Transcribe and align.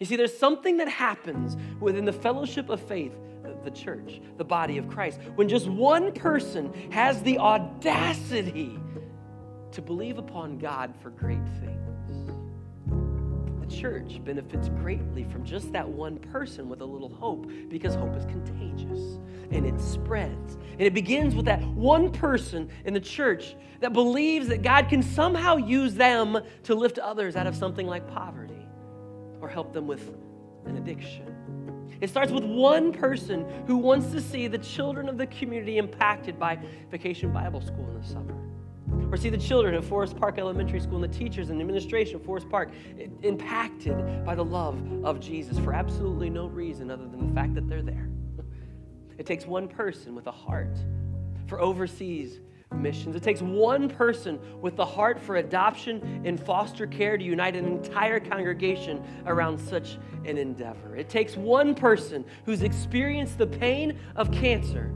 You 0.00 0.06
see, 0.06 0.14
there's 0.14 0.36
something 0.36 0.76
that 0.76 0.88
happens 0.88 1.56
within 1.80 2.04
the 2.04 2.12
fellowship 2.12 2.68
of 2.68 2.80
faith, 2.80 3.14
the 3.64 3.70
church, 3.72 4.20
the 4.36 4.44
body 4.44 4.78
of 4.78 4.88
Christ, 4.88 5.18
when 5.34 5.48
just 5.48 5.66
one 5.66 6.12
person 6.12 6.72
has 6.92 7.20
the 7.22 7.38
audacity 7.38 8.78
to 9.72 9.82
believe 9.82 10.18
upon 10.18 10.58
God 10.58 10.94
for 11.02 11.10
great 11.10 11.44
things 11.60 12.32
The 13.60 13.76
church 13.76 14.24
benefits 14.24 14.68
greatly 14.68 15.24
from 15.24 15.44
just 15.44 15.72
that 15.72 15.88
one 15.88 16.18
person 16.18 16.68
with 16.68 16.80
a 16.80 16.86
little 16.86 17.10
hope 17.10 17.50
because 17.68 17.96
hope 17.96 18.14
is 18.16 18.24
contagious 18.26 19.18
and 19.50 19.66
it 19.66 19.80
spreads. 19.80 20.58
And 20.72 20.82
it 20.82 20.94
begins 20.94 21.34
with 21.34 21.46
that 21.46 21.60
one 21.70 22.12
person 22.12 22.70
in 22.84 22.94
the 22.94 23.00
church 23.00 23.56
that 23.80 23.92
believes 23.92 24.46
that 24.46 24.62
God 24.62 24.88
can 24.88 25.02
somehow 25.02 25.56
use 25.56 25.94
them 25.94 26.38
to 26.62 26.74
lift 26.76 27.00
others 27.00 27.34
out 27.34 27.48
of 27.48 27.56
something 27.56 27.86
like 27.88 28.08
poverty 28.08 28.57
or 29.40 29.48
help 29.48 29.72
them 29.72 29.86
with 29.86 30.14
an 30.66 30.76
addiction. 30.76 31.34
It 32.00 32.10
starts 32.10 32.30
with 32.30 32.44
one 32.44 32.92
person 32.92 33.44
who 33.66 33.76
wants 33.76 34.12
to 34.12 34.20
see 34.20 34.46
the 34.46 34.58
children 34.58 35.08
of 35.08 35.18
the 35.18 35.26
community 35.26 35.78
impacted 35.78 36.38
by 36.38 36.58
Vacation 36.90 37.32
Bible 37.32 37.60
School 37.60 37.88
in 37.88 38.00
the 38.00 38.06
summer 38.06 38.38
or 39.10 39.16
see 39.16 39.30
the 39.30 39.38
children 39.38 39.74
at 39.74 39.84
Forest 39.84 40.16
Park 40.16 40.38
Elementary 40.38 40.80
School 40.80 41.02
and 41.02 41.12
the 41.12 41.18
teachers 41.18 41.50
and 41.50 41.60
administration 41.60 42.16
of 42.16 42.24
Forest 42.24 42.48
Park 42.48 42.70
impacted 43.22 44.24
by 44.24 44.34
the 44.34 44.44
love 44.44 44.80
of 45.04 45.20
Jesus 45.20 45.58
for 45.58 45.72
absolutely 45.72 46.30
no 46.30 46.46
reason 46.46 46.90
other 46.90 47.06
than 47.06 47.26
the 47.26 47.34
fact 47.34 47.54
that 47.54 47.68
they're 47.68 47.82
there. 47.82 48.08
It 49.16 49.26
takes 49.26 49.46
one 49.46 49.66
person 49.66 50.14
with 50.14 50.26
a 50.26 50.32
heart 50.32 50.76
for 51.46 51.60
overseas 51.60 52.38
missions. 52.74 53.16
It 53.16 53.22
takes 53.22 53.42
one 53.42 53.88
person 53.88 54.38
with 54.60 54.76
the 54.76 54.84
heart 54.84 55.20
for 55.20 55.36
adoption 55.36 56.22
and 56.24 56.38
foster 56.38 56.86
care 56.86 57.18
to 57.18 57.24
unite 57.24 57.56
an 57.56 57.64
entire 57.64 58.20
congregation 58.20 59.02
around 59.26 59.58
such 59.58 59.98
an 60.24 60.38
endeavor. 60.38 60.96
It 60.96 61.08
takes 61.08 61.36
one 61.36 61.74
person 61.74 62.24
who's 62.44 62.62
experienced 62.62 63.38
the 63.38 63.46
pain 63.46 63.98
of 64.16 64.30
cancer 64.30 64.92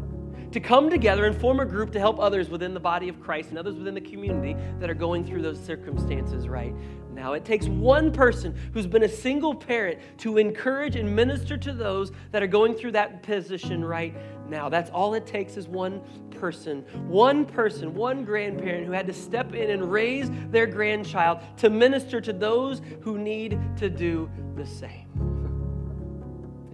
to 0.52 0.60
come 0.60 0.90
together 0.90 1.24
and 1.24 1.36
form 1.36 1.60
a 1.60 1.64
group 1.64 1.90
to 1.92 1.98
help 1.98 2.18
others 2.18 2.50
within 2.50 2.74
the 2.74 2.80
body 2.80 3.08
of 3.08 3.20
Christ 3.20 3.50
and 3.50 3.58
others 3.58 3.74
within 3.74 3.94
the 3.94 4.00
community 4.00 4.56
that 4.78 4.90
are 4.90 4.94
going 4.94 5.24
through 5.24 5.42
those 5.42 5.58
circumstances 5.58 6.48
right 6.48 6.74
now. 7.12 7.32
It 7.32 7.44
takes 7.44 7.66
one 7.66 8.12
person 8.12 8.54
who's 8.72 8.86
been 8.86 9.04
a 9.04 9.08
single 9.08 9.54
parent 9.54 9.98
to 10.18 10.38
encourage 10.38 10.96
and 10.96 11.14
minister 11.14 11.56
to 11.56 11.72
those 11.72 12.12
that 12.30 12.42
are 12.42 12.46
going 12.46 12.74
through 12.74 12.92
that 12.92 13.22
position 13.22 13.84
right 13.84 14.14
now. 14.48 14.68
That's 14.68 14.90
all 14.90 15.14
it 15.14 15.26
takes 15.26 15.56
is 15.56 15.68
one 15.68 16.00
person, 16.30 16.80
one 17.06 17.44
person, 17.44 17.94
one 17.94 18.24
grandparent 18.24 18.86
who 18.86 18.92
had 18.92 19.06
to 19.06 19.12
step 19.12 19.54
in 19.54 19.70
and 19.70 19.90
raise 19.90 20.30
their 20.50 20.66
grandchild 20.66 21.38
to 21.58 21.70
minister 21.70 22.20
to 22.20 22.32
those 22.32 22.82
who 23.00 23.18
need 23.18 23.58
to 23.76 23.88
do 23.88 24.28
the 24.56 24.66
same. 24.66 25.31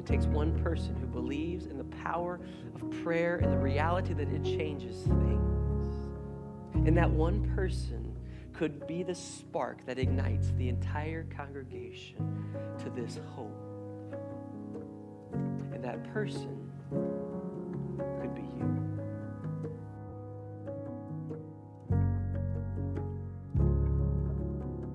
Takes 0.09 0.25
one 0.25 0.59
person 0.63 0.97
who 0.99 1.07
believes 1.07 1.67
in 1.67 1.77
the 1.77 1.85
power 1.85 2.41
of 2.75 2.91
prayer 3.03 3.37
and 3.37 3.53
the 3.53 3.59
reality 3.59 4.15
that 4.15 4.33
it 4.33 4.43
changes 4.43 5.03
things. 5.03 6.87
And 6.87 6.97
that 6.97 7.11
one 7.11 7.55
person 7.55 8.17
could 8.55 8.87
be 8.87 9.03
the 9.03 9.15
spark 9.15 9.85
that 9.85 9.99
ignites 9.99 10.51
the 10.57 10.71
entire 10.71 11.25
congregation 11.25 12.55
to 12.79 12.89
this 12.89 13.21
hope. 13.35 13.53
And 15.75 15.85
that 15.85 16.03
person 16.15 16.58